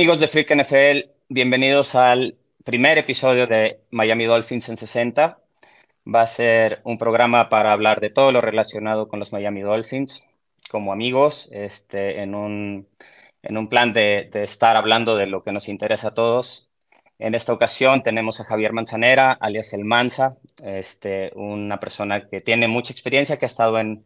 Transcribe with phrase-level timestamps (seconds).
[0.00, 2.34] amigos de Freak NFL, bienvenidos al
[2.64, 5.38] primer episodio de Miami Dolphins en 60.
[6.06, 10.24] Va a ser un programa para hablar de todo lo relacionado con los Miami Dolphins
[10.70, 12.88] como amigos, este, en, un,
[13.42, 16.70] en un plan de, de estar hablando de lo que nos interesa a todos.
[17.18, 22.68] En esta ocasión tenemos a Javier Manzanera, alias El Manza, este, una persona que tiene
[22.68, 24.02] mucha experiencia, que ha estado en,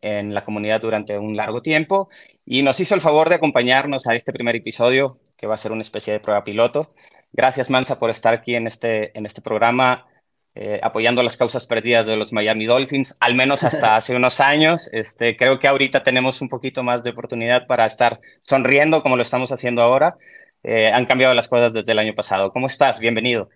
[0.00, 2.08] en la comunidad durante un largo tiempo
[2.44, 5.72] y nos hizo el favor de acompañarnos a este primer episodio, que va a ser
[5.72, 6.92] una especie de prueba piloto.
[7.32, 10.06] Gracias, Mansa, por estar aquí en este, en este programa,
[10.54, 14.88] eh, apoyando las causas perdidas de los Miami Dolphins, al menos hasta hace unos años.
[14.92, 19.22] Este, creo que ahorita tenemos un poquito más de oportunidad para estar sonriendo como lo
[19.22, 20.16] estamos haciendo ahora.
[20.62, 22.52] Eh, han cambiado las cosas desde el año pasado.
[22.52, 23.00] ¿Cómo estás?
[23.00, 23.50] Bienvenido.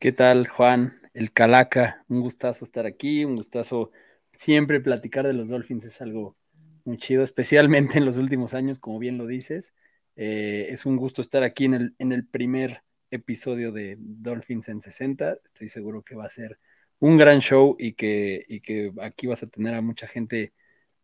[0.00, 1.00] ¿Qué tal, Juan?
[1.14, 2.04] El Calaca.
[2.08, 3.92] Un gustazo estar aquí, un gustazo
[4.32, 6.36] siempre platicar de los Dolphins es algo
[6.84, 9.74] muy chido, especialmente en los últimos años, como bien lo dices.
[10.16, 14.80] Eh, es un gusto estar aquí en el, en el primer episodio de Dolphins en
[14.82, 15.38] 60.
[15.44, 16.58] Estoy seguro que va a ser
[16.98, 20.52] un gran show y que, y que aquí vas a tener a mucha gente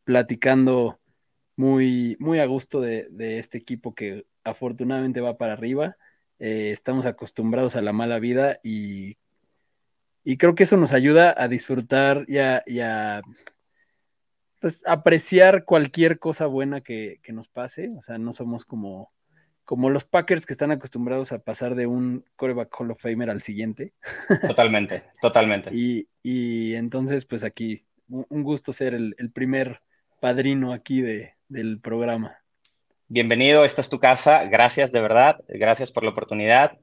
[0.05, 1.01] platicando
[1.57, 5.97] muy, muy a gusto de, este equipo que afortunadamente va para arriba.
[6.39, 9.17] Eh, estamos acostumbrados a la mala vida y,
[10.29, 13.23] y, creo que eso nos ayuda a disfrutar y a
[14.61, 17.91] pues, apreciar cualquier cosa buena que, nos pase.
[17.97, 19.13] O sea, no somos como,
[19.65, 23.43] como los Packers que están acostumbrados a pasar de un coreback Hall of Famer al
[23.43, 23.93] siguiente.
[24.47, 25.71] Totalmente, totalmente.
[25.73, 29.81] y, entonces, pues aquí, un gusto ser el, primer
[30.21, 32.39] padrino aquí de, del programa.
[33.07, 34.45] Bienvenido, esta es tu casa.
[34.45, 35.41] Gracias, de verdad.
[35.49, 36.79] Gracias por la oportunidad.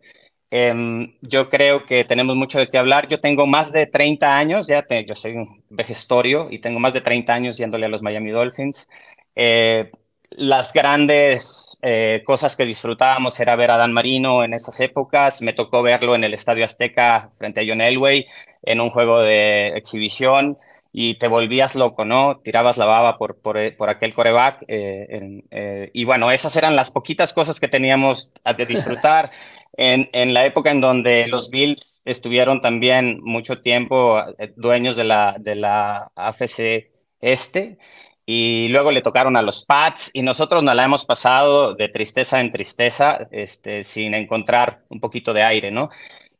[0.52, 3.08] Em, yo creo que tenemos mucho de qué hablar.
[3.08, 6.94] Yo tengo más de 30 años, ya te, yo soy un vejestorio y tengo más
[6.94, 8.88] de 30 años yéndole a los Miami Dolphins.
[9.36, 9.92] Eh,
[10.32, 15.42] las grandes eh, cosas que disfrutábamos era ver a Dan Marino en esas épocas.
[15.42, 18.28] Me tocó verlo en el Estadio Azteca frente a John Elway
[18.64, 20.58] en un juego de exhibición
[20.98, 22.38] y te volvías loco, ¿no?
[22.38, 24.64] Tirabas la baba por, por, por aquel coreback.
[24.70, 29.30] Eh, y bueno, esas eran las poquitas cosas que teníamos de disfrutar.
[29.78, 35.04] en, en la época en donde los Bills estuvieron también mucho tiempo eh, dueños de
[35.04, 37.78] la, de la AFC Este
[38.26, 42.40] y luego le tocaron a los Pats y nosotros nos la hemos pasado de tristeza
[42.40, 45.90] en tristeza este, sin encontrar un poquito de aire, ¿no?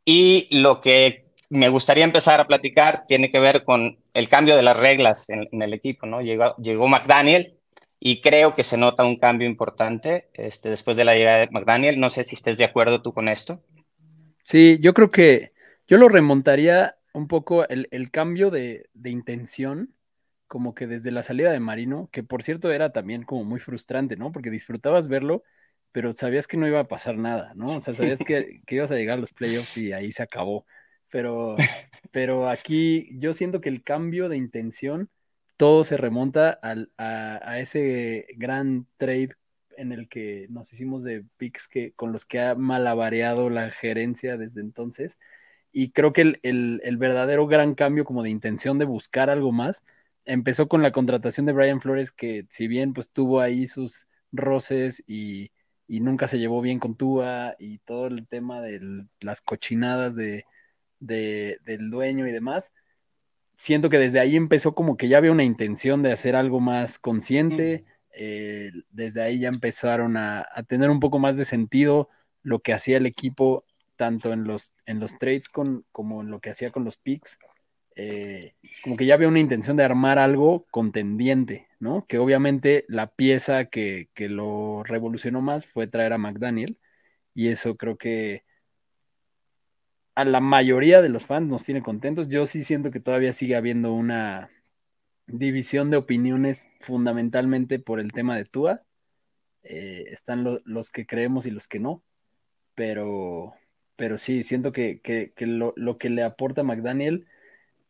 [0.04, 4.62] Y lo que me gustaría empezar a platicar tiene que ver con el cambio de
[4.62, 6.20] las reglas en, en el equipo, ¿no?
[6.20, 7.56] Llegó, llegó McDaniel
[7.98, 11.98] y creo que se nota un cambio importante este, después de la llegada de McDaniel.
[11.98, 13.62] No sé si estés de acuerdo tú con esto.
[14.44, 15.52] Sí, yo creo que
[15.88, 19.94] yo lo remontaría un poco el, cambio de, intención,
[20.46, 24.16] como que desde la salida de Marino, que por cierto era también como muy frustrante,
[24.16, 24.30] ¿no?
[24.32, 25.42] Porque disfrutabas verlo,
[25.92, 27.76] pero sabías que no iba a pasar nada, ¿no?
[27.76, 30.66] O sea, sabías que, que ibas a llegar a los playoffs y ahí se acabó.
[31.10, 31.56] Pero,
[32.10, 35.10] pero aquí yo siento que el cambio de intención
[35.56, 39.30] todo se remonta a, ese gran trade
[39.76, 44.36] en el que nos hicimos de picks que, con los que ha malabareado la gerencia
[44.36, 45.18] desde entonces.
[45.72, 49.84] Y creo que el, verdadero gran cambio como de intención de buscar algo más
[50.24, 55.02] empezó con la contratación de Brian Flores, que si bien pues tuvo ahí sus roces
[55.06, 55.50] y,
[55.88, 60.44] nunca se llevó bien con Tua y todo el tema de las cochinadas de,
[61.00, 62.72] del dueño y demás,
[63.56, 66.98] siento que desde ahí empezó como que ya había una intención de hacer algo más
[66.98, 67.84] consciente.
[68.12, 72.08] Eh, desde ahí ya empezaron a, tener un poco más de sentido
[72.42, 73.64] lo que hacía el equipo,
[73.96, 77.38] tanto en los, en los trades con, como en lo que hacía con los picks.
[77.98, 82.06] Eh, como que ya había una intención de armar algo contendiente, ¿no?
[82.06, 86.78] Que obviamente la pieza que, que lo revolucionó más fue traer a McDaniel.
[87.34, 88.45] Y eso creo que
[90.16, 92.28] a la mayoría de los fans nos tiene contentos.
[92.28, 94.50] Yo sí siento que todavía sigue habiendo una
[95.26, 98.82] división de opiniones fundamentalmente por el tema de Tua.
[99.62, 102.02] Eh, están los que creemos y los que no.
[102.74, 103.54] Pero,
[103.96, 105.02] pero sí, siento que,
[105.38, 107.26] lo, que le aporta McDaniel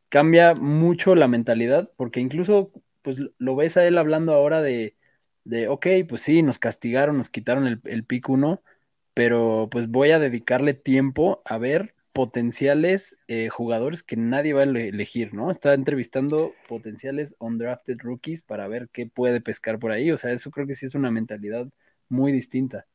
[0.09, 4.97] cambia mucho la mentalidad, porque incluso pues lo ves a él hablando ahora de,
[5.45, 8.63] de ok, pues sí, nos castigaron, nos quitaron el, el pick 1,
[9.15, 14.65] pero pues voy a dedicarle tiempo a ver potenciales eh, jugadores que nadie va a
[14.65, 15.51] elegir, ¿no?
[15.51, 20.11] Está entrevistando potenciales undrafted rookies para ver qué puede pescar por ahí.
[20.11, 21.67] O sea, eso creo que sí es una mentalidad
[22.09, 22.87] muy distinta.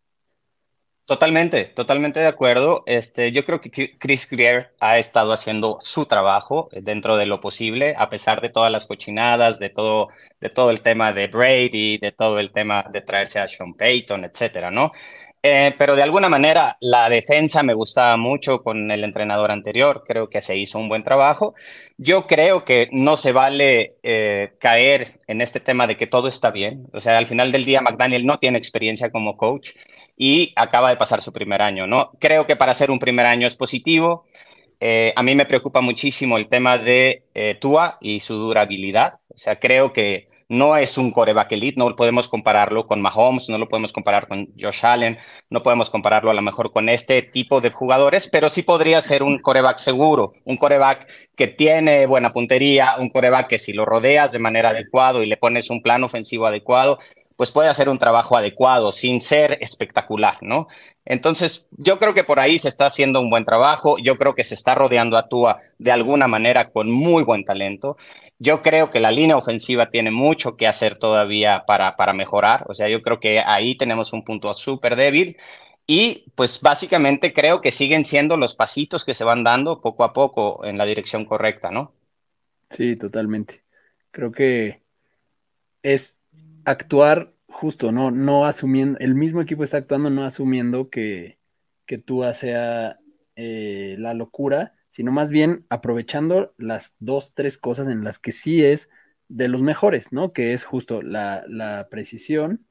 [1.05, 2.81] Totalmente, totalmente de acuerdo.
[2.87, 7.93] Este, yo creo que Chris Greer ha estado haciendo su trabajo dentro de lo posible,
[7.99, 10.07] a pesar de todas las cochinadas, de todo,
[10.39, 14.25] de todo el tema de Brady, de todo el tema de traerse a Sean Payton,
[14.25, 14.93] etcétera, ¿no?
[15.43, 20.29] Eh, pero de alguna manera la defensa me gustaba mucho con el entrenador anterior, creo
[20.29, 21.55] que se hizo un buen trabajo.
[21.97, 26.51] Yo creo que no se vale eh, caer en este tema de que todo está
[26.51, 26.87] bien.
[26.93, 29.71] O sea, al final del día McDaniel no tiene experiencia como coach
[30.15, 32.11] y acaba de pasar su primer año, ¿no?
[32.19, 34.25] Creo que para ser un primer año es positivo.
[34.79, 37.23] Eh, a mí me preocupa muchísimo el tema de
[37.59, 39.19] Tua y su durabilidad.
[39.29, 43.57] O sea, creo que no es un coreback elite, no podemos compararlo con Mahomes, no
[43.57, 45.17] lo podemos comparar con Josh Allen,
[45.49, 49.23] no podemos compararlo a lo mejor con este tipo de jugadores, pero sí podría ser
[49.23, 51.07] un coreback seguro, un coreback
[51.37, 55.37] que tiene buena puntería, un coreback que si lo rodeas de manera adecuada y le
[55.37, 56.99] pones un plan ofensivo adecuado,
[57.37, 60.67] pues puede hacer un trabajo adecuado sin ser espectacular, ¿no?
[61.05, 63.97] Entonces, yo creo que por ahí se está haciendo un buen trabajo.
[63.97, 67.97] Yo creo que se está rodeando a Tua de alguna manera con muy buen talento.
[68.43, 72.65] Yo creo que la línea ofensiva tiene mucho que hacer todavía para, para mejorar.
[72.67, 75.37] O sea, yo creo que ahí tenemos un punto súper débil.
[75.85, 80.13] Y pues básicamente creo que siguen siendo los pasitos que se van dando poco a
[80.13, 81.93] poco en la dirección correcta, ¿no?
[82.71, 83.63] Sí, totalmente.
[84.09, 84.81] Creo que
[85.83, 86.17] es
[86.65, 91.37] actuar justo, no, no asumiendo, el mismo equipo está actuando no asumiendo que,
[91.85, 92.99] que tú sea
[93.35, 98.63] eh, la locura, sino más bien aprovechando las dos, tres cosas en las que sí
[98.63, 98.89] es
[99.27, 100.33] de los mejores, ¿no?
[100.33, 102.65] Que es justo la, la precisión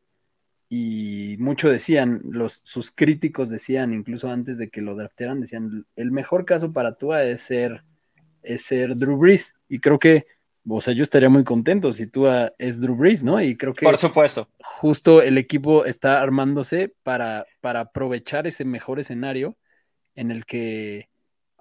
[0.68, 6.12] y mucho decían, los, sus críticos decían, incluso antes de que lo draftearan, decían, el
[6.12, 7.82] mejor caso para Tua es ser,
[8.42, 9.52] es ser Drew Brees.
[9.68, 10.26] Y creo que
[10.68, 12.26] o sea, yo estaría muy contento si tú
[12.58, 13.40] es Drew Brees, ¿no?
[13.40, 14.48] Y creo que Por supuesto.
[14.62, 19.56] justo el equipo está armándose para, para aprovechar ese mejor escenario
[20.14, 21.08] en el que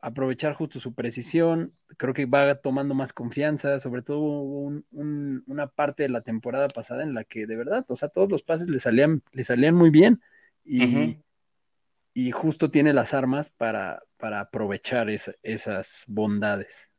[0.01, 6.10] aprovechar justo su precisión, creo que va tomando más confianza, sobre todo una parte de
[6.10, 9.24] la temporada pasada en la que de verdad, o sea, todos los pases le salían,
[9.31, 10.22] le salían muy bien
[10.63, 11.18] y,
[12.13, 16.90] y justo tiene las armas para, para aprovechar esas bondades.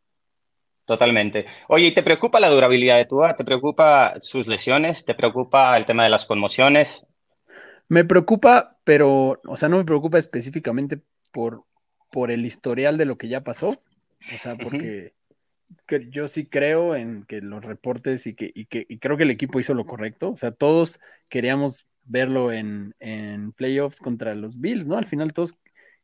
[0.85, 1.47] Totalmente.
[1.69, 3.37] Oye, ¿y te preocupa la durabilidad de Tua?
[3.37, 5.05] ¿Te preocupa sus lesiones?
[5.05, 7.07] ¿Te preocupa el tema de las conmociones?
[7.87, 11.01] Me preocupa, pero, o sea, no me preocupa específicamente
[11.31, 11.65] por,
[12.11, 13.83] por el historial de lo que ya pasó.
[14.35, 15.15] O sea, porque
[16.11, 19.31] yo sí creo en que los reportes y que, y que y creo que el
[19.31, 20.31] equipo hizo lo correcto.
[20.31, 24.97] O sea, todos queríamos verlo en, en playoffs contra los Bills, ¿no?
[24.97, 25.57] Al final todos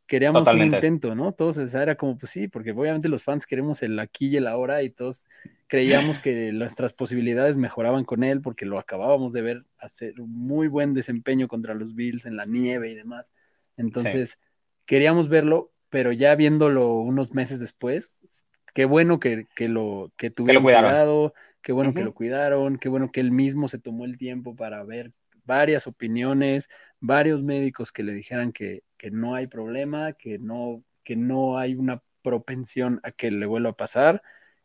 [0.06, 1.32] queríamos un intento, ¿no?
[1.32, 4.82] Todos era como, pues sí, porque obviamente los fans queremos el aquí y el ahora
[4.82, 5.24] y todos
[5.66, 10.68] creíamos que nuestras posibilidades mejoraban con él porque lo acabábamos de ver hacer un muy
[10.68, 13.32] buen desempeño contra los Bills en la nieve y demás.
[13.76, 14.38] Entonces,
[14.86, 21.34] queríamos verlo, pero ya viéndolo unos meses después, qué bueno que, lo que tuvieron cuidado,
[21.62, 24.84] qué bueno que lo cuidaron, qué bueno que él mismo se tomó el tiempo para
[24.84, 25.12] ver
[25.46, 26.68] varias opiniones,
[27.00, 32.02] varios médicos que le dijeran que, no hay problema, que no, que no hay una
[32.22, 34.22] propensión a que le vuelva a pasar,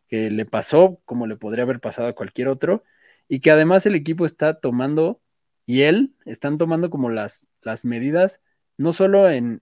[0.08, 2.84] que le pasó como le podría haber pasado a cualquier otro,
[3.28, 5.22] y que además el equipo está tomando,
[5.66, 8.42] y él, están tomando como las, las medidas,
[8.78, 9.62] no solo en,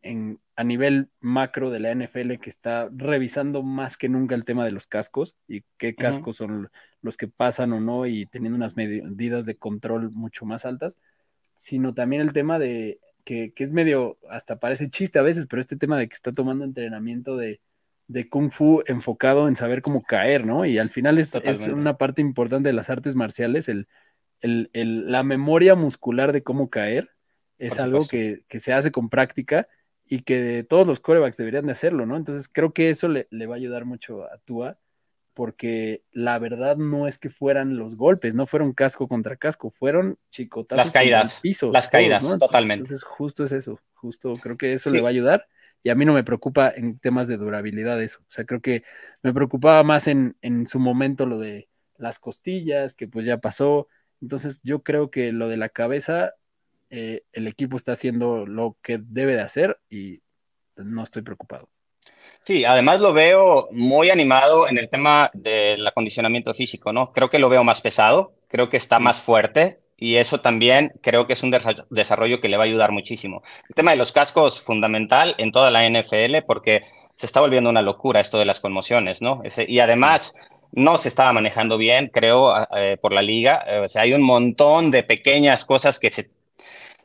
[0.59, 4.73] a nivel macro de la NFL, que está revisando más que nunca el tema de
[4.73, 6.69] los cascos y qué cascos son
[7.01, 10.97] los que pasan o no, y teniendo unas medidas de control mucho más altas,
[11.56, 15.78] sino también el tema de que, es medio, hasta parece chiste a veces, pero este
[15.78, 17.61] tema de que está tomando entrenamiento de,
[18.30, 20.66] kung fu enfocado en saber cómo caer, ¿no?
[20.66, 21.35] Y al final es,
[21.71, 23.87] una parte importante de las artes marciales, el,
[24.42, 27.11] la memoria muscular de cómo caer
[27.59, 29.69] es algo que, se hace con práctica
[30.09, 32.18] y que todos los corebacks deberían de hacerlo, ¿no?
[32.18, 34.78] Entonces creo que eso le, le va a ayudar mucho a Tua
[35.35, 40.18] porque la verdad no es que fueran los golpes, no fueron casco contra casco, fueron
[40.31, 42.81] chicotazos las caídas, piso, las caídas, totalmente.
[42.81, 45.47] Entonces justo es eso, justo creo que eso le va a ayudar
[45.81, 48.83] y a mí no me preocupa en temas de durabilidad eso, o sea, creo que
[49.21, 53.87] me preocupaba más en, en su momento lo de las costillas, que pues ya pasó,
[54.21, 56.33] entonces yo creo que lo de la cabeza,
[56.90, 60.22] eh, el equipo está haciendo lo que debe de hacer y
[60.76, 61.69] no estoy preocupado.
[62.44, 67.12] Sí, además lo veo muy animado en el tema del acondicionamiento físico, ¿no?
[67.12, 71.28] Creo que lo veo más pesado, creo que está más fuerte y eso también creo
[71.28, 71.54] que es un
[71.90, 73.44] desarrollo que le va a ayudar muchísimo.
[73.68, 77.81] El tema de los cascos fundamental en toda la NFL porque se está volviendo una
[77.81, 79.44] locura esto de las conmociones, ¿no?
[79.68, 80.34] y además
[80.72, 83.66] no se estaba manejando bien, creo, eh, por la liga.
[83.84, 86.30] o sea, hay un montón de pequeñas cosas que se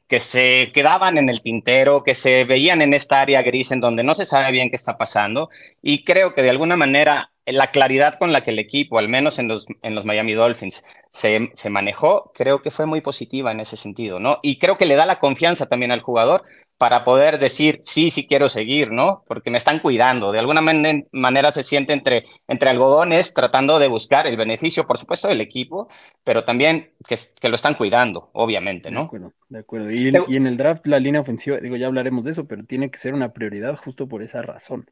[0.09, 4.05] que se quedaban en el tintero, que se veían en esta área gris en donde
[4.05, 5.49] no se sabe bien qué está pasando.
[5.83, 9.39] Y creo que de alguna manera la claridad con la que el equipo, al menos
[9.39, 10.85] en los, en los Miami Dolphins,
[11.15, 14.41] se, se, manejó, creo que fue muy positiva en ese sentido, ¿no?
[14.43, 16.43] Y creo que le da la confianza también al jugador
[16.77, 19.23] para poder decir, sí, sí quiero seguir, ¿no?
[19.29, 20.33] Porque me están cuidando.
[20.33, 25.29] De alguna manera se siente entre, entre algodones tratando de buscar el beneficio, por supuesto,
[25.29, 25.89] del equipo,
[26.25, 29.03] pero también que, que lo están cuidando, obviamente, ¿no?
[29.03, 29.91] De acuerdo, de acuerdo.
[29.93, 32.91] Y, y en el draft, la línea ofensiva, digo, ya hablaremos de eso, pero tiene
[32.91, 34.91] que ser una prioridad justo por esa razón.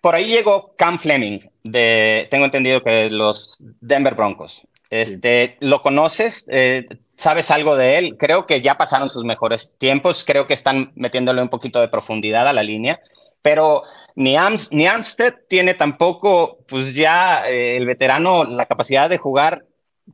[0.00, 4.66] Por ahí llegó Cam Fleming, de, tengo entendido que los Denver Broncos.
[4.90, 5.56] Este.
[5.60, 6.46] ¿Lo conoces?
[6.50, 8.16] Eh, ¿Sabes algo de él?
[8.18, 12.48] Creo que ya pasaron sus mejores tiempos, creo que están metiéndole un poquito de profundidad
[12.48, 13.00] a la línea,
[13.42, 13.84] pero
[14.16, 19.64] ni, Arms, ni Armstead tiene tampoco, pues ya eh, el veterano, la capacidad de jugar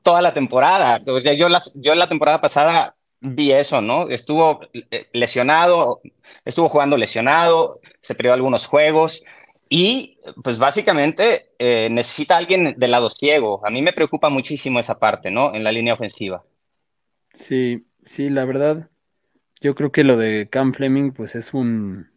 [0.02, 1.00] toda la temporada.
[1.06, 4.09] O sea, yo, las, yo la temporada pasada vi eso, ¿no?
[4.09, 6.00] Estuvo eh, lesionado,
[6.45, 9.25] estuvo jugando lesionado, se perdió algunos juegos.
[9.68, 13.66] Y pues básicamente eh, necesita alguien del lado ciego.
[13.66, 15.54] A mí me preocupa muchísimo esa parte, ¿no?
[15.54, 16.44] En la línea ofensiva.
[17.32, 18.90] Sí, sí, la verdad.
[19.61, 22.11] Yo creo que lo de Cam Fleming, pues es un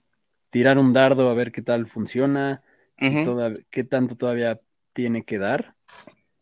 [0.49, 2.63] tirar un dardo a ver qué tal funciona,
[3.01, 3.23] uh -huh.
[3.23, 4.59] toda, qué tanto todavía
[4.93, 5.75] tiene que dar.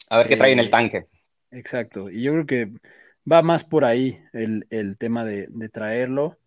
[0.10, 1.08] A ver qué trae eh, en el tanque.
[1.52, 2.10] Exacto.
[2.10, 2.72] Y yo creo que
[3.30, 6.38] va más por ahí el, el tema de, de traerlo.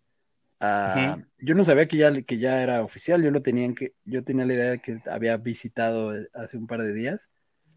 [0.61, 1.25] Uh, uh -huh.
[1.39, 4.45] Yo no sabía que ya, que ya era oficial, yo lo tenía que, yo tenía
[4.45, 7.31] la idea de que había visitado hace un par de días.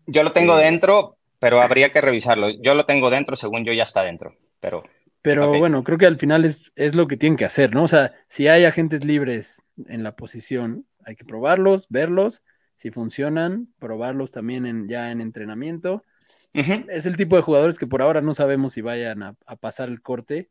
[0.07, 2.51] Yo lo tengo eh, dentro, pero habría que revisarlo.
[2.51, 4.85] Yo lo tengo dentro, según yo ya está dentro, pero...
[5.23, 5.61] Pero okay.
[5.61, 7.85] bueno, creo que al final es, es lo que tienen que hacer, ¿no?
[7.85, 12.43] O sea, si hay agentes libres en la posición, hay que probarlos, verlos,
[12.77, 16.05] si funcionan, probarlos también en, ya en entrenamiento.
[16.53, 16.87] Uh -huh.
[16.91, 19.89] Es el tipo de jugadores que por ahora no sabemos si vayan a, a pasar
[19.89, 20.51] el corte,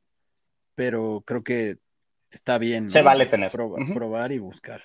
[0.73, 1.77] pero creo que
[2.33, 2.89] está bien.
[2.89, 3.05] Se ¿no?
[3.05, 3.51] vale tener.
[3.51, 3.93] Probar, uh -huh.
[3.93, 4.81] probar, y buscar.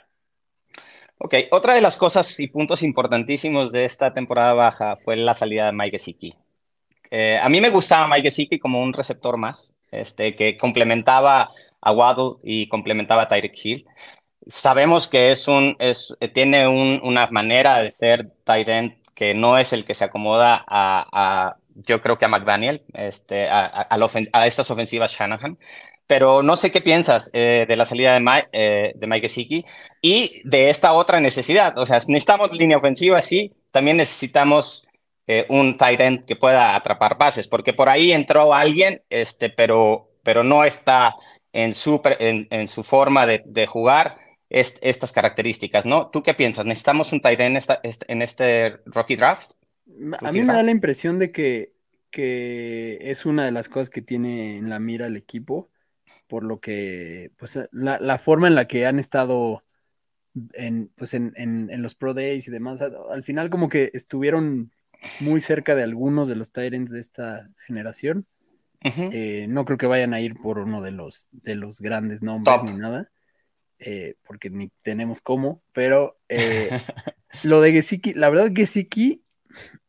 [1.18, 5.66] Ok, otra de las cosas y puntos importantísimos de esta temporada baja fue la salida
[5.66, 6.34] de Mike Gesicki.
[7.10, 11.48] Eh, a mí me gustaba Mike Gesicki como un receptor más, este, que complementaba
[11.80, 13.86] a Waddle y complementaba a Tyreek Hill.
[14.46, 19.58] Sabemos que es un, es, tiene un, una manera de ser tight end que no
[19.58, 23.98] es el que se acomoda a, a yo creo que a McDaniel, este, a, a,
[24.32, 25.58] a, estas ofensivas Shanahan
[26.08, 29.64] pero no sé qué piensas eh, de la salida de Mike, eh, de Mike Gesicki
[30.00, 31.76] y de esta otra necesidad.
[31.76, 34.88] O sea, necesitamos línea ofensiva, sí, también necesitamos
[35.26, 40.10] eh, un tight end que pueda atrapar pases, porque por ahí entró alguien, este, pero,
[40.22, 41.14] pero no está
[41.52, 44.16] en su, en, en su forma de, de jugar
[44.48, 46.08] est estas características, ¿no?
[46.08, 46.64] ¿Tú qué piensas?
[46.64, 49.52] ¿Necesitamos un tight end esta, en este Rocky Draft?
[50.20, 51.74] A mí me da la impresión de que,
[52.10, 55.68] que es una de las cosas que tiene en la mira el equipo
[56.28, 59.64] por lo que, pues, la, la, forma en la que han estado
[60.52, 64.70] en, pues, en, en, en los Pro Days y demás, al final como que estuvieron
[65.20, 68.26] muy cerca de algunos de los Tyrants de esta generación.
[68.84, 69.10] Uh -huh.
[69.12, 72.58] eh, no creo que vayan a ir por uno de los, de los grandes nombres
[72.58, 72.70] Top.
[72.70, 73.10] ni nada,
[73.80, 76.68] eh, porque ni tenemos cómo, pero eh,
[77.42, 79.24] lo de Gesicki, la verdad Gesicki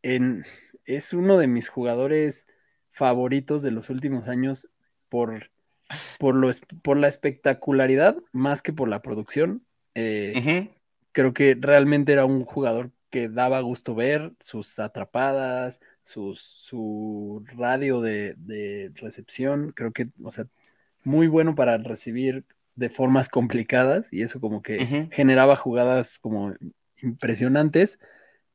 [0.02, 0.44] en,
[0.86, 2.48] es uno de mis jugadores
[2.90, 4.72] favoritos de los últimos años
[5.08, 5.52] por
[6.20, 6.50] por, lo,
[6.82, 9.66] por la espectacularidad más que por la producción.
[9.96, 10.70] Eh, uh -huh.
[11.12, 18.02] Creo que realmente era un jugador que daba gusto ver sus atrapadas, sus, su radio
[18.02, 19.72] de, de, recepción.
[19.76, 20.46] Creo que, o sea,
[21.04, 25.12] muy bueno para recibir de formas complicadas y eso como que uh -huh.
[25.12, 26.54] generaba jugadas como
[27.02, 28.00] impresionantes.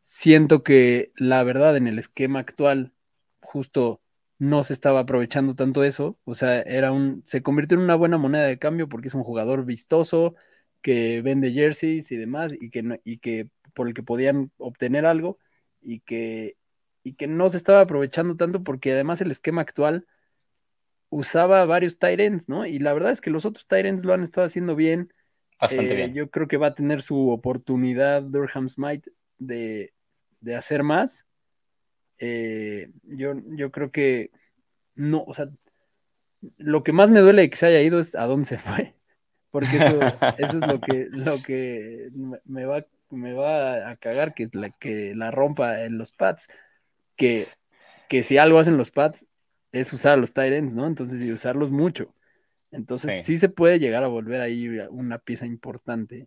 [0.03, 2.93] Siento que la verdad en el esquema actual,
[3.41, 4.01] justo
[4.45, 8.19] no se estaba aprovechando tanto eso, o sea, era un, se convirtió en una buena
[8.19, 10.35] moneda de cambio porque es un jugador vistoso,
[10.83, 15.07] que vende jerseys y demás, y que, no, y que por el que podían obtener
[15.07, 15.39] algo,
[15.81, 16.57] y que,
[17.03, 20.07] y que no se estaba aprovechando tanto porque además el esquema actual
[21.09, 22.67] usaba varios tight ends, ¿no?
[22.67, 25.13] Y la verdad es que los otros tight ends lo han estado haciendo bien.
[25.61, 26.15] Bastante eh, bien.
[26.15, 29.95] Yo creo que va a tener su oportunidad Durham Smite de,
[30.41, 31.27] de hacer más
[32.19, 34.31] eh, yo, yo creo que
[34.95, 35.49] no, o sea,
[36.57, 38.95] lo que más me duele de que se haya ido es a dónde se fue,
[39.51, 40.01] porque eso,
[40.39, 42.11] eso es lo que, lo que
[42.45, 46.49] me va, me va a cagar, que es la que la rompa en los pads,
[47.17, 47.47] que,
[48.09, 49.27] que si algo hacen los pads
[49.73, 50.87] es usar los tight ends, ¿no?
[50.87, 52.15] Entonces, y usarlos mucho.
[52.71, 53.23] Entonces, sí.
[53.23, 53.39] sí.
[53.39, 56.27] se puede llegar a volver ahí una pieza importante.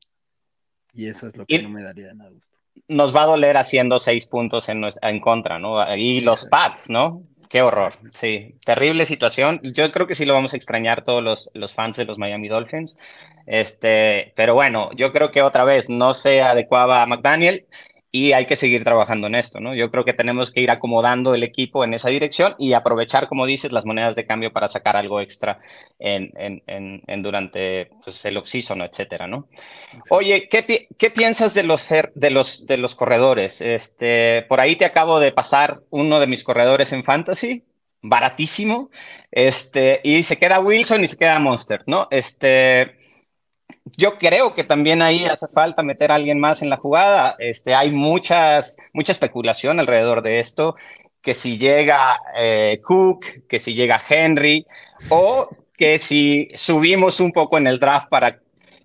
[0.98, 3.58] Y eso es lo que y, no me daría nada gusto nos va a doler
[3.58, 5.96] haciendo seis puntos en, en contra, ¿no?
[5.96, 7.24] Y los Pats, ¿no?
[7.50, 9.62] Qué horror, sí, terrible situación.
[9.63, 12.50] Yo creo que sí lo vamos a extrañar todos los, los fans de los Miami
[12.50, 12.98] Dolphins.
[13.46, 17.66] Este, pero bueno, yo creo que otra vez no se adecuaba a McDaniel
[18.11, 19.75] y hay que seguir trabajando en esto, ¿no?
[19.75, 23.45] Yo creo que tenemos que ir acomodando el equipo en esa dirección y aprovechar, como
[23.45, 25.57] dices, las monedas de cambio para sacar algo extra
[25.99, 26.31] en,
[26.65, 29.47] en, durante pues, el oxígeno, etcétera, ¿no?
[30.09, 33.59] Oye, ¿qué, ¿qué, piensas de los, de, los, de los corredores?
[33.61, 37.65] Este, por ahí te acabo de pasar uno de mis corredores en Fantasy,
[38.01, 38.89] baratísimo,
[39.31, 42.07] este, y se queda Wilson y se queda Monster, ¿no?
[42.09, 42.97] Este
[43.96, 47.36] yo creo que también ahí hace falta meter a alguien más en la jugada.
[47.39, 50.75] Este, hay muchas, mucha especulación alrededor de esto,
[51.22, 54.65] que si llega eh, Cook, que si llega Henry,
[55.10, 58.39] o que si subimos un poco en el draft para,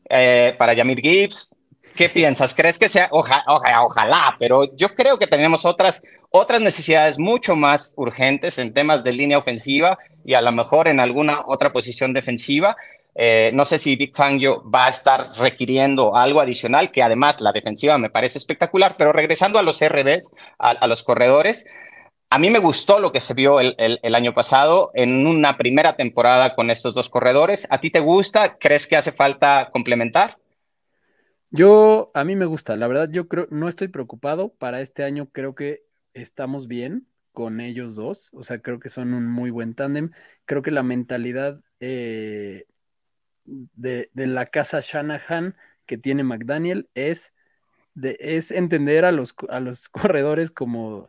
[0.09, 1.51] eh, para Yamir Gibbs.
[1.97, 2.55] ¿Qué piensas?
[2.55, 3.09] ¿Crees que sea?
[3.11, 9.13] ojalá, pero yo creo que tenemos otras, otras necesidades mucho más urgentes en temas de
[9.13, 12.77] línea ofensiva y a lo mejor en alguna otra posición defensiva
[13.15, 17.53] eh, no sé si Big Fangio va a estar requiriendo algo adicional, que además la
[17.53, 21.67] defensiva me parece espectacular, pero regresando a los RBs, a, los corredores,
[22.31, 26.55] a mí me gustó lo que se vio el, año pasado en una primera temporada
[26.55, 27.67] con estos dos corredores.
[27.71, 28.57] ¿A ti te gusta?
[28.59, 30.39] ¿Crees que hace falta complementar?
[31.51, 34.55] Yo, a mí me gusta, la verdad, yo creo, no estoy preocupado.
[34.55, 35.83] Para este año creo que
[36.15, 38.31] estamos bien con ellos dos.
[38.33, 40.13] O sea, creo que son un muy buen tándem.
[40.47, 42.65] Creo que la mentalidad eh,
[43.45, 45.57] de, la casa Shanahan
[45.87, 47.35] que tiene McDaniel es,
[47.95, 51.09] de, es entender a los, a los corredores como,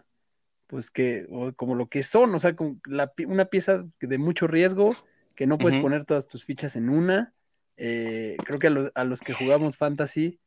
[0.67, 2.55] pues que, como lo que son, o sea,
[3.27, 4.95] una pieza de mucho riesgo,
[5.35, 7.33] que no puedes poner todas tus fichas en una.
[7.77, 10.39] Eh, creo que a los, a los que jugamos fantasy,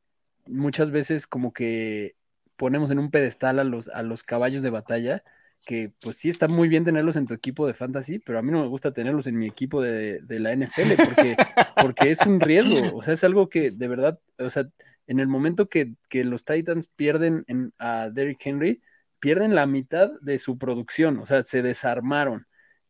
[0.47, 2.15] muchas veces como que
[2.57, 5.25] ponemos en un pedestal a los, a los caballos de batalla
[5.65, 8.53] que pues sí está muy bien tenerlos en tu equipo de fantasy, pero a mí
[8.53, 11.37] no me gusta tenerlos en mi equipo de, la NFL porque,
[11.83, 14.69] porque es un riesgo, o sea, es algo que de verdad, o sea,
[15.07, 17.45] en el momento que, los Titans pierden
[17.79, 18.83] a Derrick Henry,
[19.21, 22.47] pierden la mitad de su producción, o sea, se desarmaron.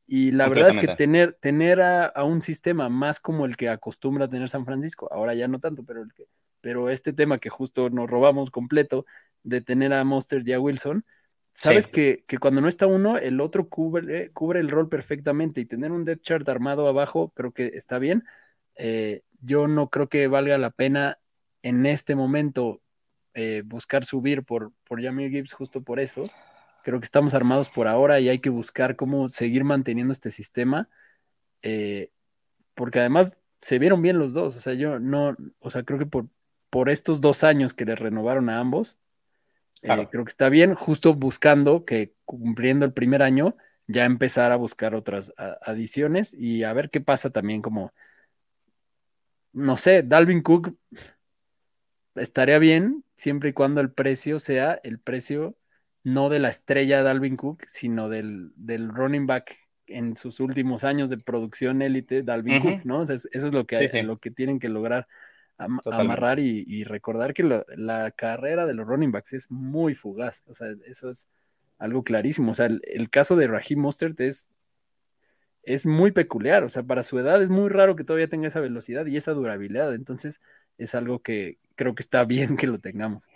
[0.07, 4.29] Y la verdad es que tener, tener a, un sistema más como el que acostumbra
[4.29, 6.27] tener San Francisco, ahora ya no tanto, pero, el que,
[6.61, 9.05] pero este tema que justo nos robamos completo
[9.43, 11.05] de tener a Monster y a Wilson,
[11.57, 15.91] sabes que, cuando no está uno, el otro cubre, cubre el rol perfectamente y tener
[15.91, 18.25] un depth chart armado abajo creo que está bien.
[18.75, 21.19] Eh, yo no creo que valga la pena
[21.63, 22.83] en este momento
[23.33, 26.25] eh, buscar subir por, por Jamie Gibbs justo por eso.
[26.85, 30.91] Creo que estamos armados por ahora y hay que buscar cómo seguir manteniendo este sistema.
[31.63, 32.11] Eh,
[32.75, 34.57] porque además se vieron bien los dos.
[34.57, 36.29] O sea, yo no, o sea, creo que por,
[36.69, 38.99] por estos dos años que les renovaron a ambos,
[39.83, 44.57] eh, creo que está bien, justo buscando que cumpliendo el primer año ya empezar a
[44.57, 47.93] buscar otras adiciones y a ver qué pasa también como,
[49.53, 50.77] no sé, Dalvin Cook
[52.17, 55.57] estaría bien siempre y cuando el precio sea el precio
[56.03, 59.57] no de la estrella Dalvin Cook, sino del, del running back
[59.89, 63.03] en sus últimos años de producción élite, Dalvin Cook, ¿no?
[63.03, 65.07] eso es lo que, lo que tienen que lograr
[65.59, 70.43] amarrar y, recordar que la carrera de los running backs es muy fugaz.
[70.47, 71.29] O sea, eso es
[71.79, 72.53] algo clarísimo.
[72.53, 74.49] O sea, el, caso de Raheem Mostert es,
[75.63, 76.65] es muy peculiar.
[76.65, 79.33] O sea, para su edad es muy raro que todavía tenga esa velocidad y esa
[79.33, 79.95] durabilidad.
[79.95, 80.41] Entonces,
[80.79, 83.29] es algo que creo que está bien que lo tengamos.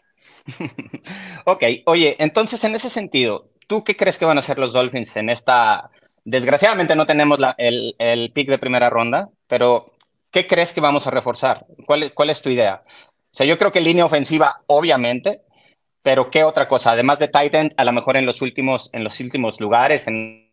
[1.47, 5.17] ok, oye, entonces en ese sentido, ¿tú qué crees que van a hacer los Dolphins
[5.17, 5.91] en esta...
[6.23, 9.95] Desgraciadamente no tenemos el, el pick de primera ronda, pero
[10.31, 11.67] ¿qué crees que vamos a reforzar?
[11.87, 12.83] ¿Cuál, ¿Cuál es tu idea?
[12.87, 15.43] O sea, yo creo que línea ofensiva, obviamente,
[16.03, 16.93] pero ¿qué otra cosa?
[16.93, 20.51] Además de Titan, a lo mejor en los últimos, en los últimos lugares, en,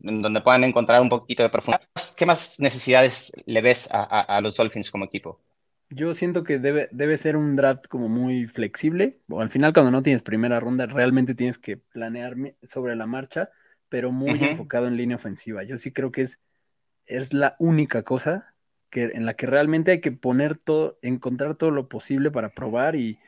[0.00, 1.86] donde puedan encontrar un poquito de profundidad.
[2.16, 5.40] ¿Qué más necesidades le ves a, los Dolphins como equipo?
[5.88, 9.20] Yo siento que debe, debe ser un draft como muy flexible.
[9.28, 13.50] O al final, cuando no tienes primera ronda, realmente tienes que planear sobre la marcha,
[13.88, 15.62] pero muy enfocado en línea ofensiva.
[15.62, 16.40] Yo sí creo que es
[17.06, 18.54] es la única cosa
[18.90, 22.96] que, en la que realmente hay que poner todo, encontrar todo lo posible para probar
[22.96, 23.18] y,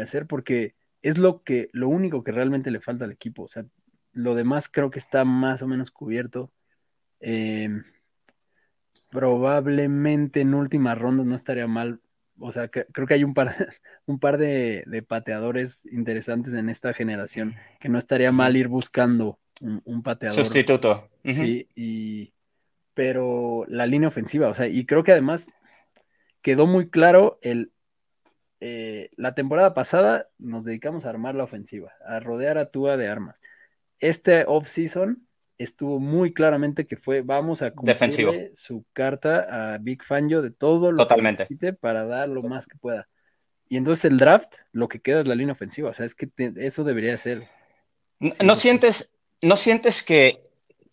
[0.00, 3.44] hacer, porque es lo que, lo único que realmente le falta al equipo.
[3.44, 3.64] O sea,
[4.12, 6.50] lo demás creo que está más o menos cubierto.
[7.20, 7.84] Em,
[9.10, 12.00] probablemente en última ronda no estaría mal.
[12.38, 13.54] O sea, creo que hay un par,
[14.06, 20.02] un par de, pateadores interesantes en esta generación que no estaría mal ir buscando un,
[20.02, 20.44] pateador.
[20.44, 21.08] Sustituto.
[21.24, 22.32] Sí, y,
[22.96, 25.48] pero la línea ofensiva, o sea, y creo que además
[26.40, 27.70] quedó muy claro el,
[28.60, 33.08] eh, la temporada pasada nos dedicamos a armar la ofensiva, a rodear a Tua de
[33.08, 33.42] armas.
[33.98, 35.28] Este off-season
[35.58, 40.90] estuvo muy claramente que fue vamos a cumplir su carta a Big Fangio de todo
[40.90, 43.08] lo que necesite para dar lo más que pueda.
[43.68, 45.90] y entonces el draft, lo que queda es la línea ofensiva.
[45.90, 47.46] O sea, es que eso debería ser.
[48.20, 50.45] No, sientes, no sientes que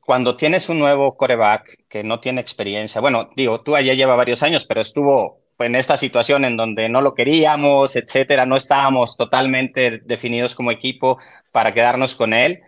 [0.05, 4.43] cuando tienes un nuevo coreback que no tiene experiencia, bueno, digo, tú allá lleva varios
[4.43, 10.01] años, pero estuvo en esta situación en donde no lo queríamos, etcétera, no estábamos totalmente
[10.03, 11.19] definidos como equipo
[11.51, 12.59] para quedarnos con él.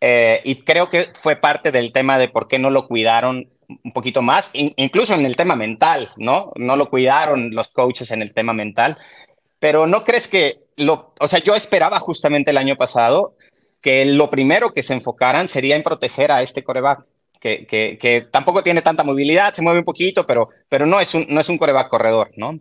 [0.00, 3.92] Eh, y creo que fue parte del tema de por qué no lo cuidaron un
[3.92, 6.52] poquito más, incluso en el tema mental, ¿no?
[6.56, 8.98] No lo cuidaron los coaches en el tema mental.
[9.58, 13.36] Pero no crees que lo, o sea, yo esperaba justamente el año pasado
[13.84, 17.04] que lo primero que se enfocaran sería en proteger a este coreback,
[17.38, 21.26] que, que, tampoco tiene tanta movilidad, se mueve un poquito, pero, pero no, es un,
[21.28, 22.58] no es un coreback corredor, ¿no?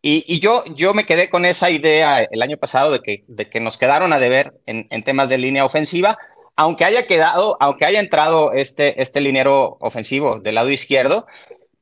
[0.00, 3.50] Y, y, yo, yo me quedé con esa idea el año pasado de que, de
[3.50, 6.16] que nos quedaron a deber en, en temas de línea ofensiva,
[6.56, 11.26] aunque haya quedado, aunque haya entrado este, este linero ofensivo del lado izquierdo,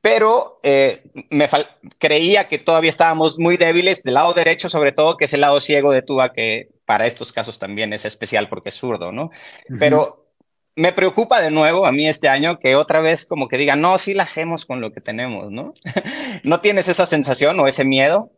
[0.01, 1.47] pero eh, me
[1.97, 5.61] creía que todavía estábamos muy débiles del lado derecho, sobre todo, que es el lado
[5.61, 9.31] ciego de Tua, que para estos casos también es especial porque es zurdo, ¿no?
[9.79, 10.27] Pero
[10.75, 13.97] me preocupa de nuevo a mí este año que otra vez como que digan, no,
[13.97, 15.73] sí la hacemos con lo que tenemos, ¿no?
[16.43, 18.29] ¿No tienes esa sensación o ese miedo?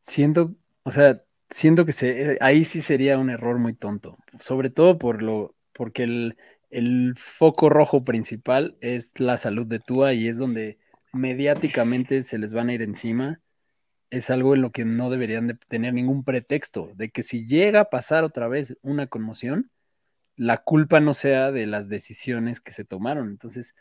[0.00, 4.98] Siento, o sea, siento que se, ahí sí sería un error muy tonto, sobre todo
[4.98, 6.36] por lo, porque el,
[6.70, 10.80] el foco rojo principal es la salud de Tua y es donde
[11.12, 13.40] mediáticamente se les van a ir encima.
[14.14, 17.80] Es algo en lo que no deberían de tener ningún pretexto, de que si llega
[17.80, 19.70] a pasar otra vez una conmoción,
[20.36, 23.28] la culpa no sea de las decisiones que se tomaron.
[23.28, 23.74] Entonces,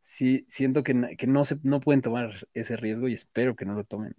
[0.00, 3.74] sí, siento que, que no, se, no pueden tomar ese riesgo y espero que no
[3.74, 4.14] lo tomen.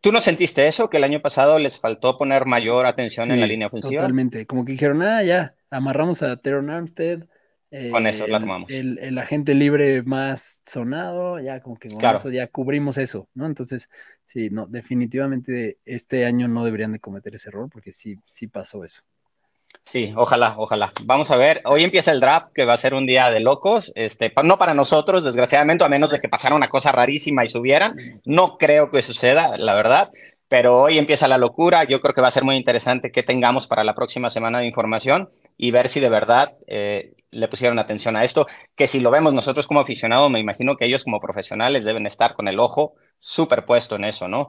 [0.00, 0.88] ¿Tú no sentiste eso?
[0.88, 4.00] Que el año pasado les faltó poner mayor atención en la línea ofensiva.
[4.00, 4.46] Totalmente.
[4.46, 7.26] Como que dijeron, ah, ya, amarramos a Teron Armstead,
[7.90, 8.70] con eso la tomamos.
[8.70, 13.46] El, agente libre más sonado, ya como que con eso ya cubrimos eso, ¿no?
[13.46, 13.88] Entonces,
[14.24, 18.84] sí, no, definitivamente este año no deberían de cometer ese error porque sí, sí pasó
[18.84, 19.02] eso.
[19.84, 20.92] Sí, ojalá, ojalá.
[21.04, 21.62] Vamos a ver.
[21.64, 23.92] Hoy empieza el draft, que va a ser un día de locos.
[23.94, 27.96] Este, no para nosotros, desgraciadamente, a menos de que pasara una cosa rarísima y subieran.
[28.24, 30.10] No creo que suceda, la verdad.
[30.50, 31.84] Pero hoy empieza la locura.
[31.84, 34.66] Yo creo que va a ser muy interesante que tengamos para la próxima semana de
[34.66, 39.12] información y ver si de verdad eh, le pusieron atención a esto, que si lo
[39.12, 42.94] vemos nosotros como aficionados, me imagino que ellos como profesionales deben estar con el ojo
[43.20, 44.48] superpuesto en eso, ¿no?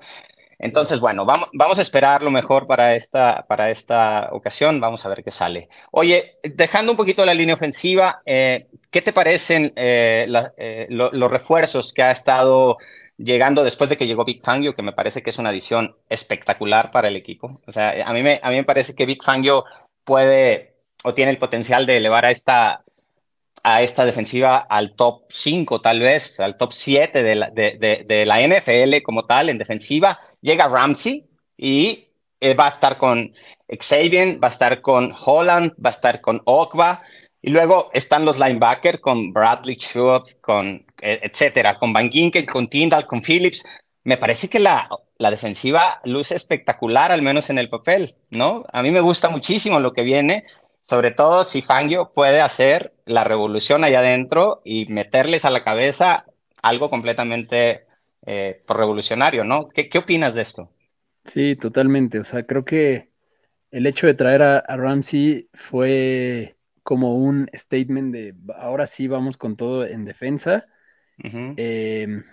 [0.58, 5.10] Entonces, bueno, vamos, vamos a esperar lo mejor para esta, para esta ocasión, vamos a
[5.10, 5.70] ver qué sale.
[5.92, 10.26] Oye, dejando un poquito la línea ofensiva, eh, ¿qué te parecen eh,
[10.90, 12.78] los refuerzos que ha estado
[13.24, 16.92] llegando después de que llegó Big Fangio, que me parece que es una adición espectacular
[16.92, 17.62] para el equipo?
[17.66, 19.66] O sea, a mí me, a mí me parece que Big Fangio
[20.04, 20.72] puede
[21.04, 22.84] o tiene el potencial de elevar a esta,
[23.64, 28.26] a esta defensiva al top 5, tal vez, al top 7 de la, de, de,
[28.26, 30.20] la NFL como tal en defensiva.
[30.42, 32.08] Llega Ramsey y
[32.40, 33.34] eh, va a estar con
[33.68, 37.04] Xavier, va a estar con Holland, va a estar con Okba.
[37.42, 42.70] Y luego están los linebackers con Bradley Chubb, con eh, etcétera, con Van Ginkel, con
[42.70, 43.66] Tyndall, con Phillips.
[44.04, 48.66] Me parece que la, la defensiva luce espectacular, al menos en el papel, ¿no?
[48.72, 50.46] A mí me gusta muchísimo lo que viene
[50.92, 56.26] sobre todo si Fangio puede hacer la revolución allá adentro y meterles a la cabeza
[56.62, 57.86] algo completamente
[58.26, 59.70] eh, revolucionario, ¿no?
[59.70, 60.70] ¿Qué, ¿Qué, opinas de esto?
[61.24, 62.20] Sí, totalmente.
[62.20, 63.08] O sea, creo que
[63.72, 69.56] el hecho de traer a, Ramsey fue como un statement de ahora sí vamos con
[69.56, 70.68] todo en defensa.
[71.24, 72.24] Em,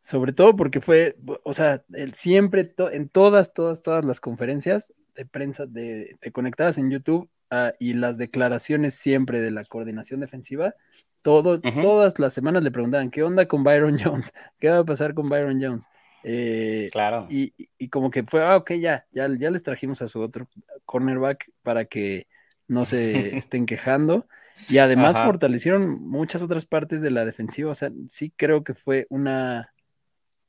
[0.00, 5.24] sobre todo porque fue, o sea, él siempre, en todas, todas, todas las conferencias de
[5.24, 10.74] prensa de, de conectadas en YouTube, Ah, y las declaraciones siempre de la coordinación defensiva,
[11.22, 14.32] todo, todas las semanas le preguntaban, ¿qué onda con Byron Jones?
[14.58, 15.86] ¿Qué va a pasar con Byron Jones?
[16.24, 17.28] Eh, claro.
[17.30, 20.48] Y, y, como que fue, ah, ok, ya, ya, ya les trajimos a su otro
[20.84, 22.26] cornerback para que
[22.68, 24.26] no se estén quejando.
[24.70, 27.70] Y además fortalecieron muchas otras partes de la defensiva.
[27.70, 29.74] O sea, sí creo que fue una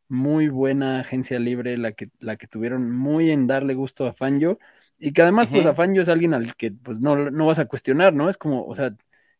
[0.07, 4.59] muy buena agencia libre la que, la que tuvieron muy en darle gusto a Fanjo.
[4.99, 8.13] Y que además, pues, Afanjo es alguien al que pues no, no vas a cuestionar,
[8.13, 8.29] ¿no?
[8.29, 8.95] Es como, o sea,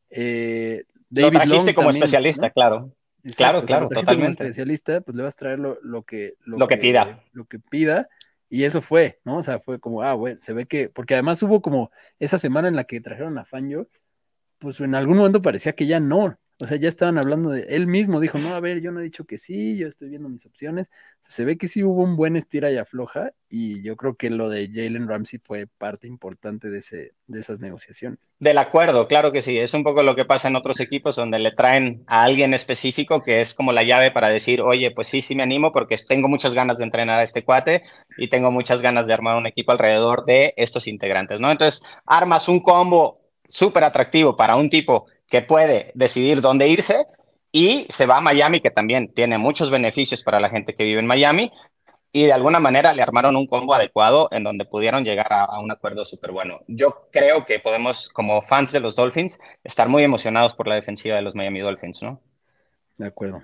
[0.10, 2.94] eh, David lo trajiste como especialista, claro.
[3.36, 4.16] claro, claro, totalmente.
[4.16, 7.24] Como especialista, pues le vas a traer lo, que, lo, que, pida.
[7.34, 8.10] Lo que pida.
[8.50, 9.38] Y eso fue, ¿no?
[9.38, 12.68] O sea, fue como, ah, bueno, se ve que, porque además hubo como esa semana
[12.68, 13.88] en la que trajeron a Fanjo,
[14.60, 17.86] pues en algún momento parecía que ya no, O sea, ya estaban hablando de él
[17.86, 20.46] mismo, dijo, no, a ver, yo no he dicho que sí, yo estoy viendo mis
[20.48, 20.90] opciones.
[21.22, 24.50] se ve que sí hubo un buen estira y afloja y yo creo que lo
[24.50, 28.34] de Jalen Ramsey fue parte importante de, ese, de esas negociaciones.
[28.40, 29.58] Del acuerdo, claro que sí.
[29.58, 33.22] Es un poco lo que pasa en otros equipos donde le traen a alguien específico
[33.22, 36.28] que es como la llave para decir, oye, pues sí, sí me animo porque tengo
[36.28, 37.84] muchas ganas de entrenar a este cuate
[38.18, 41.52] y tengo muchas ganas de armar un equipo alrededor de estos integrantes, ¿no?
[41.52, 47.06] Entonces, armas un combo súper atractivo para un tipo que puede decidir dónde irse
[47.52, 51.00] y se va a Miami, que también tiene muchos beneficios para la gente que vive
[51.00, 51.52] en Miami.
[52.12, 55.72] Y de alguna manera le armaron un combo adecuado en donde pudieron llegar a, un
[55.72, 56.60] acuerdo súper bueno.
[56.68, 61.16] Yo creo que podemos, como fans de los Dolphins, estar muy emocionados por la defensiva
[61.16, 62.22] de los Miami Dolphins, ¿no?
[62.98, 63.44] De acuerdo,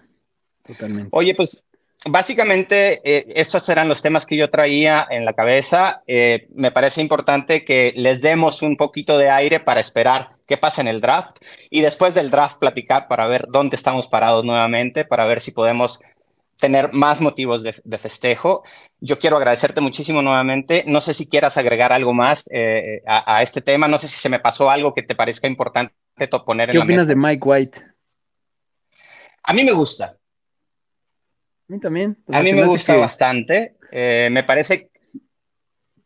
[0.64, 1.10] totalmente.
[1.12, 1.64] Oye, pues
[2.06, 6.02] básicamente eh, esos eran los temas que yo traía en la cabeza.
[6.08, 10.82] Eh, me parece importante que les demos un poquito de aire para esperar qué pasa
[10.82, 11.38] en el draft
[11.72, 16.00] y después del draft platicar para ver dónde estamos parados nuevamente, para ver si podemos
[16.60, 18.62] tener más motivos de, festejo.
[19.00, 20.84] Yo quiero agradecerte muchísimo nuevamente.
[20.86, 23.88] No sé si quieras agregar algo más eh, a, este tema.
[23.88, 25.96] No sé si se me pasó algo que te parezca importante
[26.46, 27.80] poner ¿Qué opinas de Mike White?
[29.42, 30.16] A mí me gusta.
[31.68, 32.16] A mí también.
[32.32, 33.76] a mí me, gusta bastante.
[33.92, 34.92] Eh, me parece.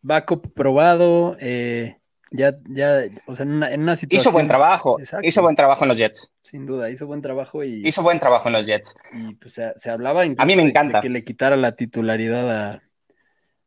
[0.01, 1.35] Backup probado.
[1.41, 1.97] Eh,
[2.31, 4.21] ya, ya, o sea, en una, situación.
[4.21, 4.97] Hizo buen trabajo.
[5.21, 6.31] Hizo buen trabajo en los Jets.
[6.41, 7.87] Sin duda, hizo buen trabajo y.
[7.87, 8.97] Hizo buen trabajo en los Jets.
[9.13, 10.97] Y pues se, hablaba incluso a mí me encanta.
[10.97, 12.83] De, que le quitara la titularidad a,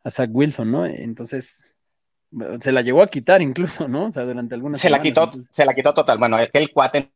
[0.04, 0.86] a Zach Wilson, ¿no?
[0.86, 1.74] Entonces,
[2.60, 4.06] se la llegó a quitar incluso, ¿no?
[4.06, 6.18] O sea, durante algunas Se la quitó, se la quitó total.
[6.18, 7.10] Bueno, el cuate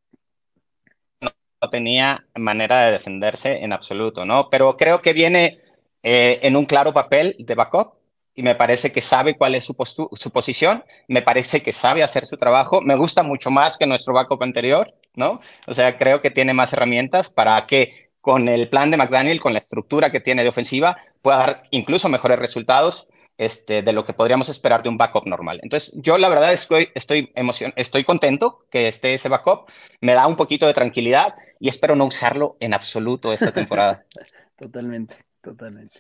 [1.21, 1.31] no,
[1.71, 4.49] tenía manera de defenderse en absoluto, ¿no?
[4.51, 5.59] Pero creo que viene
[6.03, 7.95] eh, en un claro papel de backup
[8.35, 9.75] y me parece que sabe cuál es su,
[10.13, 14.13] su posición, me parece que sabe hacer su trabajo, me gusta mucho más que nuestro
[14.13, 15.41] backup anterior, ¿no?
[15.67, 19.53] O sea, creo que tiene más herramientas para que con el plan de McDaniel, con
[19.53, 24.15] la estructura que tiene de ofensiva, pueda dar incluso mejores resultados este, de lo que
[24.15, 25.61] podríamos esperar de un backup normal.
[25.63, 27.33] Entonces, yo la verdad estoy, estoy,
[27.77, 29.69] estoy contento que esté ese backup,
[30.01, 34.05] me da un poquito de tranquilidad y espero no usarlo en absoluto esta temporada.
[34.59, 35.99] totalmente, totalmente.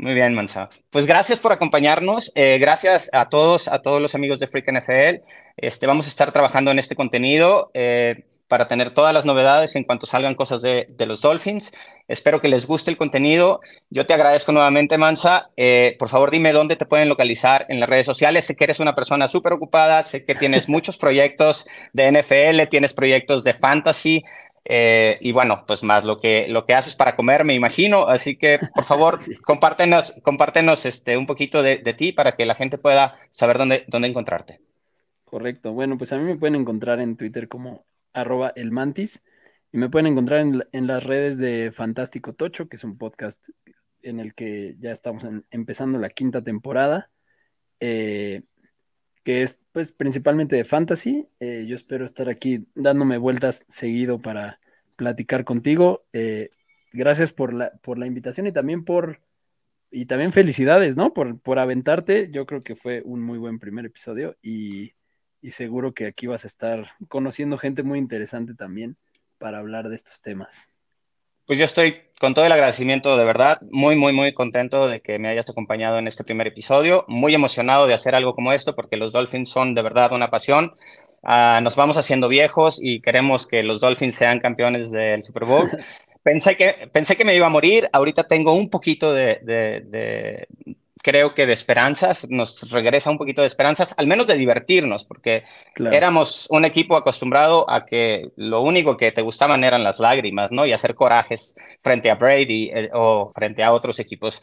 [0.00, 0.70] Muy bien, Mansa.
[0.88, 2.32] Pues gracias por acompañarnos.
[2.34, 5.22] Eh, gracias a todos, a todos los amigos de Freak NFL.
[5.58, 9.84] Este, vamos a estar trabajando en este contenido eh, para tener todas las novedades en
[9.84, 11.70] cuanto salgan cosas de, los Dolphins.
[12.08, 13.60] Espero que les guste el contenido.
[13.90, 15.50] Yo te agradezco nuevamente, Mansa.
[15.58, 18.46] Eh, por favor, dime dónde te pueden localizar en las redes sociales.
[18.46, 22.94] Sé que eres una persona súper ocupada, sé que tienes muchos proyectos de NFL, tienes
[22.94, 24.24] proyectos de fantasy.
[24.64, 28.06] Eh, y bueno, pues más lo que, lo que haces para comer, me imagino.
[28.06, 32.78] Así que, por favor, compártenos, compártenos este, un poquito de, ti para que la gente
[32.78, 34.60] pueda saber dónde, dónde encontrarte.
[35.24, 35.72] Correcto.
[35.72, 39.22] Bueno, pues a mí me pueden encontrar en Twitter como arroba elmantis
[39.72, 43.48] y me pueden encontrar en, las redes de Fantástico Tocho, que es un podcast
[44.02, 47.10] en el que ya estamos empezando la quinta temporada.
[47.78, 48.42] Eh,
[49.30, 51.28] es pues principalmente de fantasy.
[51.40, 54.60] Eh, yo espero estar aquí dándome vueltas seguido para
[54.96, 56.04] platicar contigo.
[56.12, 56.50] Eh,
[56.92, 59.20] gracias por la, por la invitación y también por,
[59.90, 61.12] y también felicidades, ¿no?
[61.12, 62.30] Por, por aventarte.
[62.32, 64.92] Yo creo que fue un muy buen primer episodio y,
[65.40, 68.96] y seguro que aquí vas a estar conociendo gente muy interesante también
[69.38, 70.72] para hablar de estos temas.
[71.46, 75.18] Pues yo estoy con todo el agradecimiento, de verdad, muy, muy, muy contento de que
[75.18, 78.98] me hayas acompañado en este primer episodio, muy emocionado de hacer algo como esto, porque
[78.98, 80.74] los Dolphins son de verdad una pasión.
[81.22, 85.70] Ah, nos vamos haciendo viejos y queremos que los Dolphins sean campeones del Super Bowl.
[86.22, 90.46] pensé, que, pensé que me iba a morir, ahorita tengo un poquito de,
[91.02, 95.44] creo que de esperanzas, nos regresa un poquito de esperanzas, al menos de divertirnos, porque
[95.90, 100.66] éramos un equipo acostumbrado a que lo único que te gustaban eran las lágrimas, ¿no?
[100.66, 104.42] Y hacer corajes frente a Brady eh, o frente a otros equipos.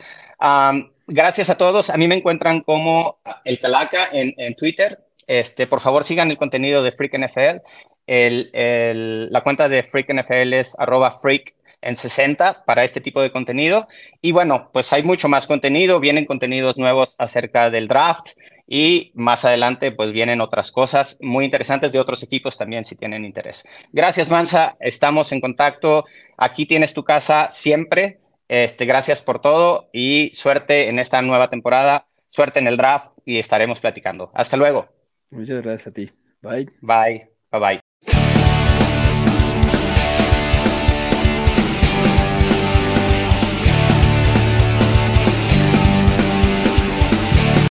[1.07, 1.89] gracias a todos.
[1.89, 4.99] A mí me encuentran como el Calaca en, en Twitter.
[5.27, 7.61] Este, por favor, sigan el contenido de Freak NFL.
[8.07, 11.53] El, el, la cuenta de Freak NFL es arroba freak
[11.87, 13.87] en 60 para este tipo de contenido.
[14.21, 18.31] Y bueno, pues hay mucho más contenido, vienen contenidos nuevos acerca del draft
[18.67, 23.23] y más adelante pues vienen otras cosas muy interesantes de otros equipos también si tienen
[23.23, 23.63] interés.
[23.93, 26.03] Gracias Mansa, estamos en contacto.
[26.37, 28.19] Aquí tienes tu casa siempre.
[28.49, 33.39] Este, gracias por todo y suerte en esta nueva temporada, suerte en el draft y
[33.39, 34.29] estaremos platicando.
[34.33, 34.89] Hasta luego.
[35.29, 36.11] Muchas gracias a ti.
[36.41, 36.69] Bye.
[36.81, 37.29] Bye.
[37.49, 37.86] Bye bye.